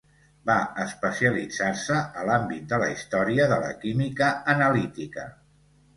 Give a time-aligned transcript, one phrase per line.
[0.49, 5.29] Va especialitzar-se a l'àmbit de la història de la química analítica.